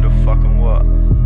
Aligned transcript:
the 0.00 0.08
fucking 0.24 0.58
what? 0.58 1.19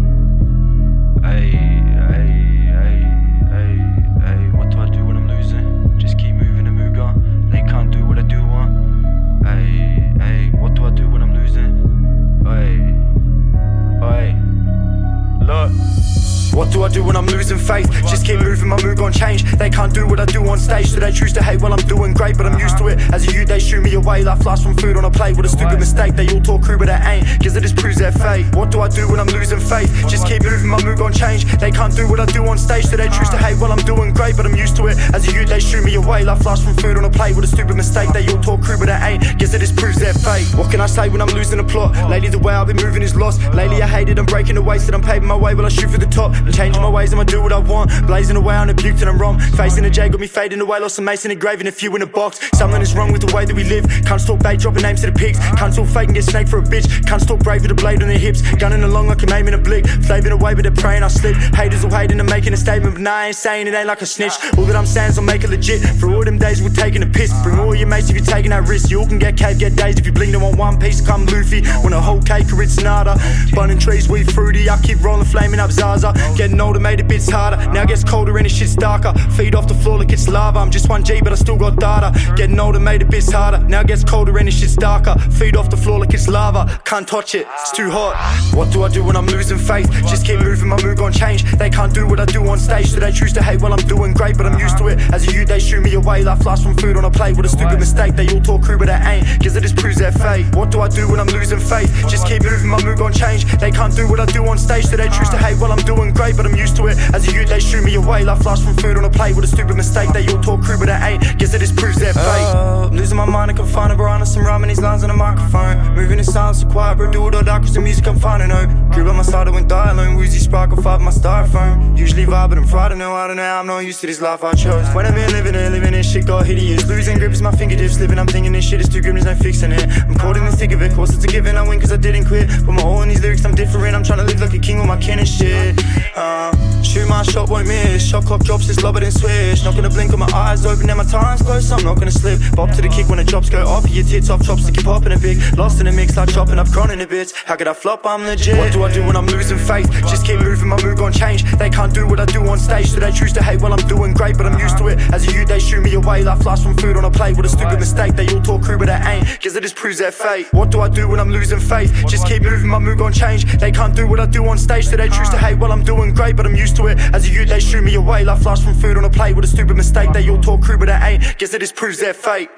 Losing 17.26 17.58
faith. 17.58 17.90
Just 18.08 18.26
keep 18.26 18.40
moving, 18.40 18.68
my 18.68 18.80
mood 18.82 18.98
gon' 18.98 19.12
change. 19.12 19.42
They 19.56 19.70
can't 19.70 19.92
do 19.92 20.06
what 20.06 20.20
I 20.20 20.24
do 20.26 20.46
on 20.48 20.58
stage, 20.58 20.88
so 20.88 21.00
they 21.00 21.12
choose 21.12 21.32
to 21.32 21.42
hate. 21.42 21.60
Well, 21.60 21.72
I'm 21.72 21.84
doing 21.86 22.12
great, 22.12 22.36
but 22.36 22.46
I'm 22.46 22.58
used 22.58 22.78
to 22.78 22.88
it. 22.88 22.98
As 23.12 23.26
a 23.26 23.32
youth, 23.32 23.48
they 23.48 23.58
shoot 23.58 23.82
me 23.82 23.94
away 23.94 24.22
life 24.22 24.42
flies 24.42 24.62
from 24.62 24.76
food 24.76 24.96
on 24.96 25.04
a 25.04 25.10
plate. 25.10 25.36
What 25.36 25.46
a 25.46 25.48
stupid 25.48 25.78
mistake. 25.78 26.14
They 26.14 26.28
all 26.28 26.40
talk 26.40 26.62
crew, 26.62 26.78
but 26.78 26.86
they 26.86 27.00
ain't. 27.04 27.24
Cause 27.42 27.56
it 27.56 27.62
just 27.62 27.76
proves 27.76 27.98
their 27.98 28.12
fate. 28.12 28.54
What 28.54 28.70
do 28.70 28.80
I 28.80 28.88
do 28.88 29.08
when 29.08 29.20
I'm 29.20 29.28
losing 29.28 29.60
faith? 29.60 29.90
Just 30.08 30.26
keep 30.26 30.42
moving, 30.42 30.68
my 30.68 30.82
mood 30.82 30.98
gon' 30.98 31.12
change. 31.12 31.44
They 31.58 31.70
can't 31.70 31.94
do 31.94 32.08
what 32.08 32.20
I 32.20 32.26
do 32.26 32.44
on 32.46 32.58
stage, 32.58 32.86
so 32.86 32.96
they 32.96 33.08
choose 33.08 33.30
to 33.30 33.38
hate. 33.38 33.58
Well, 33.58 33.72
I'm 33.72 33.84
doing 33.84 34.12
great, 34.12 34.36
but 34.36 34.46
I'm 34.46 34.54
used 34.54 34.76
to 34.76 34.86
it. 34.88 34.98
As 35.14 35.26
a 35.28 35.32
youth, 35.32 35.48
they 35.48 35.60
shoot 35.60 35.84
me 35.84 35.94
away 35.94 36.24
life 36.24 36.42
flies 36.42 36.62
from 36.62 36.74
food 36.74 36.96
on 36.96 37.04
a 37.04 37.10
plate. 37.10 37.34
What 37.34 37.44
a 37.44 37.48
stupid 37.48 37.76
mistake. 37.76 38.12
They 38.12 38.26
all 38.28 38.40
talk 38.40 38.62
crew, 38.62 38.78
but 38.78 38.86
they 38.86 39.00
ain't. 39.08 39.38
Guess 39.38 39.54
it 39.54 39.60
just 39.60 39.76
proves 39.76 39.98
their 39.98 40.14
fate. 40.14 40.46
What 40.54 40.70
can 40.70 40.80
I 40.80 40.86
say 40.86 41.08
when 41.08 41.20
I'm 41.20 41.28
losing 41.28 41.60
a 41.60 41.64
plot? 41.64 42.10
Lately, 42.10 42.28
the 42.28 42.38
way 42.38 42.54
I've 42.54 42.66
been 42.66 42.76
moving 42.76 43.02
is 43.02 43.14
lost. 43.14 43.40
Lately, 43.54 43.82
I 43.82 43.86
hate 43.86 44.08
it, 44.08 44.18
I'm 44.18 44.26
breaking 44.26 44.56
the 44.56 44.64
away, 44.64 44.78
said 44.78 44.94
I'm 44.94 45.02
paving 45.02 45.28
my 45.28 45.36
way. 45.36 45.54
while 45.54 45.66
I 45.66 45.68
shoot 45.68 45.90
for 45.90 45.98
the 45.98 46.06
top 46.06 46.34
and 46.34 46.52
changing 46.74 46.82
my 46.82 46.96
ways, 46.96 47.12
I'ma 47.12 47.24
do 47.24 47.42
what 47.42 47.52
I 47.52 47.58
want. 47.58 47.90
Blazing 48.06 48.36
away 48.36 48.54
on 48.54 48.70
a 48.70 48.74
butte 48.74 49.00
and 49.00 49.08
I'm 49.08 49.18
wrong. 49.18 49.38
Facing 49.38 49.84
the 49.84 49.90
J 49.90 50.08
got 50.08 50.20
me 50.20 50.26
fading 50.26 50.60
away, 50.60 50.80
lost 50.80 50.96
some 50.96 51.04
mason 51.04 51.30
engraving 51.30 51.66
a 51.66 51.72
few 51.72 51.94
in 51.96 52.02
a 52.02 52.06
box. 52.06 52.40
Something 52.56 52.82
is 52.82 52.94
wrong 52.94 53.12
with 53.12 53.26
the 53.26 53.34
way 53.34 53.44
that 53.44 53.54
we 53.54 53.64
live. 53.64 53.86
Can't 54.04 54.24
talk 54.24 54.40
bait, 54.42 54.60
dropping 54.60 54.82
names 54.82 55.00
to 55.02 55.10
the 55.10 55.12
pigs. 55.12 55.38
Can't 55.56 55.74
talk 55.74 55.88
fake 55.88 56.08
and 56.08 56.14
get 56.14 56.24
snake 56.24 56.48
for 56.48 56.58
a 56.58 56.62
bitch. 56.62 57.06
Can't 57.06 57.26
talk 57.26 57.40
brave 57.40 57.62
with 57.62 57.70
a 57.70 57.74
blade 57.74 58.02
on 58.02 58.08
their 58.08 58.18
hips. 58.18 58.42
Gunning 58.56 58.82
along 58.82 59.08
like 59.08 59.22
I'm 59.22 59.32
aiming 59.32 59.54
a 59.54 59.58
blick. 59.58 59.86
Flaving 59.86 60.32
away, 60.32 60.54
but 60.54 60.62
they're 60.62 60.72
praying 60.72 61.02
I 61.02 61.08
slip. 61.08 61.36
Haters 61.54 61.84
all 61.84 61.90
hating 61.90 62.12
and 62.12 62.20
I'm 62.20 62.26
making 62.26 62.52
a 62.52 62.56
statement, 62.56 62.94
but 62.94 63.02
nah, 63.02 63.14
I 63.14 63.26
ain't 63.28 63.36
saying 63.36 63.66
it 63.66 63.74
ain't 63.74 63.86
like 63.86 64.02
a 64.02 64.06
snitch. 64.06 64.34
All 64.58 64.64
that 64.64 64.76
I'm 64.76 64.86
saying 64.86 65.10
is 65.10 65.18
I'll 65.18 65.24
make 65.24 65.44
it 65.44 65.50
legit. 65.50 65.82
For 66.00 66.10
all 66.10 66.24
them 66.24 66.38
days 66.38 66.62
we're 66.62 66.70
taking 66.70 67.02
a 67.02 67.06
piss. 67.06 67.32
Bring 67.42 67.58
all 67.58 67.74
your 67.74 67.88
mates 67.88 68.10
if 68.10 68.16
you're 68.16 68.24
taking 68.24 68.50
that 68.50 68.68
risk. 68.68 68.90
You 68.90 69.00
all 69.00 69.06
can 69.06 69.18
get 69.18 69.36
cave, 69.36 69.58
get 69.58 69.76
dazed 69.76 69.98
if 69.98 70.06
you 70.06 70.12
blink 70.12 70.32
them 70.32 70.42
on 70.42 70.56
one 70.56 70.78
piece. 70.78 71.00
Come 71.00 71.26
Luffy, 71.26 71.62
want 71.82 71.94
a 71.94 72.00
whole 72.00 72.22
cake 72.22 72.52
or 72.52 72.62
it's 72.62 72.80
nada. 72.80 73.16
Bunning 73.52 73.78
trees, 73.78 74.08
we 74.08 74.24
fruity. 74.24 74.68
I 74.68 74.80
keep 74.80 75.02
rolling, 75.02 75.24
flaming 75.24 75.60
up 75.60 75.70
Zaza. 75.70 76.12
Getting 76.36 76.53
older, 76.60 76.80
made 76.80 77.00
it 77.00 77.08
bits 77.08 77.28
harder. 77.28 77.56
Now 77.72 77.84
gets 77.84 78.04
colder 78.04 78.36
and 78.38 78.46
it 78.46 78.50
shit's 78.50 78.74
darker. 78.74 79.12
Feed 79.36 79.54
off 79.54 79.68
the 79.68 79.74
floor 79.74 79.93
it's 80.14 80.28
lava. 80.28 80.60
I'm 80.60 80.70
just 80.70 80.88
1G, 80.88 81.22
but 81.22 81.32
I 81.32 81.34
still 81.34 81.58
got 81.58 81.76
data. 81.76 82.08
Getting 82.36 82.58
older, 82.58 82.80
made 82.80 83.02
it 83.02 83.10
bits 83.10 83.30
harder. 83.30 83.58
Now 83.58 83.80
it 83.80 83.88
gets 83.88 84.04
colder 84.04 84.38
and 84.38 84.48
it 84.48 84.52
shit's 84.52 84.76
darker. 84.76 85.14
Feed 85.38 85.56
off 85.56 85.68
the 85.68 85.76
floor 85.76 85.98
like 85.98 86.14
it's 86.14 86.28
lava. 86.28 86.80
Can't 86.84 87.06
touch 87.06 87.34
it, 87.34 87.46
it's 87.60 87.72
too 87.72 87.90
hot. 87.90 88.14
What 88.54 88.72
do 88.72 88.84
I 88.84 88.88
do 88.88 89.04
when 89.04 89.16
I'm 89.16 89.26
losing 89.26 89.58
faith? 89.58 89.90
Just 90.08 90.24
keep 90.24 90.38
moving, 90.40 90.68
my 90.68 90.80
mood 90.82 90.98
gon' 90.98 91.12
change. 91.12 91.42
They 91.58 91.68
can't 91.68 91.92
do 91.92 92.06
what 92.06 92.20
I 92.20 92.24
do 92.26 92.46
on 92.48 92.58
stage, 92.58 92.90
so 92.90 93.00
they 93.00 93.12
choose 93.12 93.32
to 93.34 93.42
hate. 93.42 93.60
Well, 93.60 93.72
I'm 93.72 93.86
doing 93.86 94.14
great, 94.14 94.36
but 94.38 94.46
I'm 94.46 94.58
used 94.58 94.78
to 94.78 94.86
it. 94.88 94.98
As 95.12 95.26
a 95.26 95.32
youth, 95.32 95.48
they 95.48 95.58
shoot 95.58 95.82
me 95.82 95.94
away 95.94 96.22
like 96.22 96.40
flies 96.40 96.62
from 96.62 96.76
food 96.76 96.96
on 96.96 97.04
a 97.04 97.10
plate. 97.10 97.36
What 97.36 97.44
a 97.44 97.48
stupid 97.48 97.78
mistake. 97.80 98.14
They 98.14 98.28
all 98.28 98.40
talk 98.40 98.62
crew, 98.62 98.78
but 98.78 98.86
they 98.86 99.00
ain't. 99.12 99.26
Cause 99.42 99.56
it 99.56 99.62
just 99.62 99.76
proves 99.76 99.98
their 99.98 100.12
fate. 100.12 100.46
What 100.54 100.70
do 100.70 100.80
I 100.80 100.88
do 100.88 101.10
when 101.10 101.18
I'm 101.18 101.26
losing 101.28 101.58
faith? 101.58 101.90
Just 102.08 102.26
keep 102.28 102.42
moving, 102.44 102.68
my 102.68 102.82
mood 102.84 102.98
gon' 102.98 103.12
change. 103.12 103.44
They 103.58 103.70
can't 103.70 103.94
do 103.94 104.08
what 104.08 104.20
I 104.20 104.26
do 104.26 104.46
on 104.46 104.58
stage, 104.58 104.86
so 104.86 104.96
they 104.96 105.08
choose 105.08 105.30
to 105.30 105.38
hate. 105.38 105.58
Well, 105.58 105.72
I'm 105.72 105.84
doing 105.84 106.12
great, 106.12 106.36
but 106.36 106.46
I'm 106.46 106.54
used 106.54 106.76
to 106.76 106.86
it. 106.86 106.98
As 107.12 107.26
a 107.26 107.32
youth, 107.32 107.48
they 107.48 107.60
shoot 107.60 107.82
me 107.82 107.96
away 107.96 108.24
like 108.24 108.40
flies 108.42 108.62
from 108.62 108.76
food 108.76 108.96
on 108.96 109.04
a 109.04 109.10
plate. 109.10 109.34
What 109.34 109.44
a 109.44 109.48
stupid 109.48 109.76
mistake. 109.76 110.03
They 110.12 110.26
all 110.28 110.40
talk 110.42 110.62
crew, 110.62 110.78
but 110.78 110.88
I 110.88 111.10
ain't. 111.10 111.38
Guess 111.38 111.54
it 111.54 111.60
just 111.60 111.76
proves 111.76 111.98
their 111.98 112.12
fate. 112.12 112.22
Uh, 112.24 112.88
I'm 112.88 112.96
losing 112.96 113.16
my 113.16 113.24
mind, 113.24 113.50
I 113.50 113.54
can 113.54 113.66
find 113.66 113.92
a 113.92 113.96
on 113.96 114.26
some 114.26 114.44
rhyming 114.44 114.68
these 114.68 114.80
lines 114.80 115.02
on 115.02 115.08
the 115.08 115.16
microphone. 115.16 115.94
Moving 115.94 116.18
in 116.18 116.24
silence, 116.24 116.60
so 116.60 116.68
quiet, 116.68 116.96
bro. 116.96 117.10
Do 117.10 117.26
it 117.28 117.34
all 117.34 117.42
dark, 117.42 117.62
cause 117.62 117.74
the 117.74 117.80
music 117.80 118.06
I'm 118.06 118.18
finding 118.18 118.50
out. 118.50 118.68
Crew 118.92 119.04
by 119.04 119.12
my 119.12 119.22
side, 119.22 119.48
I 119.48 119.50
went 119.50 119.68
die 119.68 119.90
alone. 119.90 120.16
Woozy 120.16 120.38
sparkle, 120.38 120.80
five 120.82 121.00
my 121.00 121.10
styrofoam. 121.10 121.96
Usually 121.96 122.24
vibe, 122.24 122.50
but 122.50 122.58
I'm 122.58 122.66
Friday, 122.66 122.96
no, 122.96 123.14
I 123.14 123.26
don't 123.26 123.36
know. 123.36 123.42
I'm 123.42 123.66
not 123.66 123.80
used 123.80 124.00
to 124.00 124.06
this 124.06 124.20
life 124.20 124.44
I 124.44 124.54
chose. 124.54 124.86
When 124.94 125.06
I'm 125.06 125.16
here 125.16 125.28
living 125.28 125.54
it, 125.54 125.70
living 125.72 125.94
it, 125.94 126.04
shit 126.04 126.26
got 126.26 126.46
hideous. 126.46 126.86
Losing 126.86 127.18
grip 127.18 127.32
is 127.32 127.42
my 127.42 127.52
fingertips 127.52 127.94
slipping. 127.94 128.18
I'm 128.18 128.26
thinking 128.26 128.52
this 128.52 128.64
shit 128.64 128.80
is 128.80 128.88
too 128.88 129.00
grim, 129.00 129.14
there's 129.14 129.26
no 129.26 129.34
fixing 129.34 129.72
it. 129.72 129.88
I'm 129.88 130.14
caught 130.14 130.36
in 130.36 130.44
the 130.44 130.52
thick 130.52 130.72
of 130.72 130.82
it, 130.82 130.92
course 130.94 131.14
it's 131.14 131.24
a 131.24 131.26
given. 131.26 131.56
I 131.56 131.66
win 131.66 131.80
cause 131.80 131.92
I 131.92 131.96
didn't 131.96 132.26
quit. 132.26 132.48
Put 132.64 132.74
my 132.74 132.82
all 132.82 133.02
in 133.02 133.08
these 133.08 133.22
lyrics, 133.22 133.44
I'm 133.44 133.54
different. 133.54 133.96
I'm 133.96 134.04
trying 134.04 134.18
to 134.18 134.24
live 134.24 134.40
like 134.40 134.54
a 134.54 134.58
king 134.58 134.78
with 134.78 134.86
my 134.86 134.98
kin 134.98 135.18
and 135.18 135.28
shit. 135.28 135.80
Uh, 136.16 136.52
shoot 136.94 137.08
my 137.08 137.22
shot, 137.22 137.50
won't 137.50 137.66
miss. 137.66 138.08
Shot 138.08 138.24
clock 138.24 138.44
drops, 138.44 138.68
it's 138.68 138.82
lower 138.82 139.00
than 139.00 139.10
switch. 139.10 139.64
Not 139.64 139.74
gonna 139.74 139.90
blink 139.90 140.12
with 140.12 140.20
my 140.20 140.30
eyes 140.32 140.64
open, 140.64 140.88
and 140.88 140.98
my 140.98 141.04
time's 141.04 141.42
close, 141.42 141.70
I'm 141.72 141.84
not 141.84 141.98
gonna 141.98 142.12
slip. 142.12 142.38
Bop 142.54 142.70
to 142.70 142.82
the 142.82 142.88
kick 142.88 143.08
when 143.08 143.18
the 143.18 143.24
drops 143.24 143.50
go 143.50 143.66
off. 143.66 143.88
Your 143.90 144.04
tits 144.04 144.30
off, 144.30 144.42
chops 144.42 144.64
to 144.66 144.72
keep 144.72 144.84
popping 144.84 145.12
a 145.12 145.18
big. 145.18 145.38
Lost 145.58 145.80
in 145.80 145.86
the 145.86 145.92
mix, 145.92 146.16
like 146.16 146.30
chopping 146.30 146.58
up 146.58 146.70
chronic 146.70 147.00
a 147.00 147.06
bit. 147.06 147.32
How 147.46 147.56
could 147.56 147.68
I 147.68 147.74
flop? 147.74 148.06
I'm 148.06 148.22
legit. 148.22 148.56
What 148.56 148.72
do 148.72 148.84
I 148.84 148.92
do 148.92 149.04
when 149.04 149.16
I'm 149.16 149.26
losing 149.26 149.58
faith? 149.58 149.90
Just 150.10 150.24
keep 150.24 150.38
moving, 150.38 150.68
my 150.68 150.80
mood 150.82 150.98
gon' 150.98 151.12
change. 151.12 151.42
They 151.58 151.70
can't 151.70 151.92
do 151.92 152.06
what 152.06 152.20
I 152.20 152.26
do 152.26 152.40
on 152.46 152.58
stage, 152.58 152.90
so 152.90 153.00
they 153.00 153.10
choose 153.10 153.32
to 153.32 153.42
hate. 153.42 153.60
Well, 153.60 153.72
I'm 153.72 153.86
doing 153.88 154.14
great, 154.14 154.36
but 154.36 154.46
I'm 154.46 154.58
used 154.58 154.78
to 154.78 154.88
it. 154.88 154.98
As 155.12 155.26
a 155.26 155.32
youth, 155.32 155.48
they 155.48 155.58
shoot 155.58 155.82
me 155.82 155.94
away 155.94 156.22
like 156.22 156.40
flies 156.42 156.62
from 156.62 156.76
food 156.76 156.96
on 156.96 157.04
a 157.04 157.10
plate. 157.10 157.36
What 157.36 157.46
a 157.46 157.48
stupid 157.48 157.80
mistake. 157.80 158.14
They 158.14 158.28
all 158.28 158.40
talk 158.40 158.62
crew, 158.62 158.78
but 158.78 158.86
they 158.86 159.00
ain't. 159.12 159.24
Cause 159.42 159.56
it 159.56 159.62
just 159.62 159.76
proves 159.76 159.98
their 159.98 160.12
fate. 160.12 160.46
What 160.52 160.70
do 160.70 160.80
I 160.80 160.88
do 160.88 161.08
when 161.08 161.18
I'm 161.18 161.30
losing 161.30 161.60
faith? 161.60 161.90
Just 162.06 162.26
keep 162.28 162.42
moving, 162.42 162.68
my 162.68 162.78
mood 162.78 162.98
gon' 162.98 163.12
change. 163.12 163.44
They 163.58 163.72
can't 163.72 163.96
do 163.96 164.06
what 164.06 164.20
I 164.20 164.26
do 164.26 164.46
on 164.46 164.58
stage, 164.58 164.86
so 164.86 164.96
they 164.96 165.08
choose 165.08 165.30
to 165.30 165.38
hate. 165.38 165.58
Well, 165.58 165.72
I'm 165.72 165.82
doing 165.82 166.14
great, 166.14 166.36
but 166.36 166.46
I'm 166.46 166.54
used 166.54 166.76
to 166.76 166.83
it. 166.86 166.98
As 167.14 167.26
a 167.26 167.30
youth, 167.30 167.48
they 167.48 167.60
shoot 167.60 167.82
me 167.82 167.94
away 167.94 168.24
like 168.24 168.40
flies 168.40 168.62
from 168.62 168.74
food 168.74 168.96
on 168.96 169.04
a 169.04 169.10
plate. 169.10 169.34
with 169.34 169.44
a 169.44 169.48
stupid 169.48 169.76
mistake. 169.76 170.12
They 170.12 170.28
all 170.28 170.40
talk 170.40 170.62
crew, 170.62 170.78
but 170.78 170.86
they 170.86 170.94
ain't. 170.94 171.38
Guess 171.38 171.54
it 171.54 171.60
just 171.60 171.76
proves 171.76 171.98
their 172.00 172.14
fate. 172.14 172.50